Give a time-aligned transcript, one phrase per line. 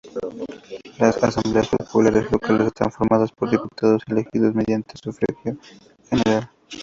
[0.97, 5.59] Las Asambleas Populares Locales están formadas por diputados elegidos mediante sufragio
[6.09, 6.49] general.